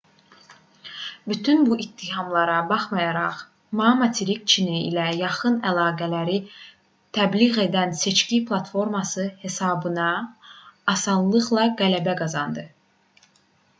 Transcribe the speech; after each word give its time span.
bütün 1.31 1.59
bu 1.65 1.75
ittihamlara 1.81 2.55
baxmayaraq 2.69 3.41
ma 3.81 3.89
materik 3.99 4.39
çini 4.53 4.79
ilə 4.85 5.03
yaxın 5.19 5.59
əlaqələri 5.73 6.37
təbliğ 7.19 7.51
edən 7.65 7.93
seçki 8.01 8.39
platforması 8.53 9.25
hesabına 9.45 10.07
asanlıqla 10.95 11.67
qələbə 11.83 12.17
qazandı 12.23 12.65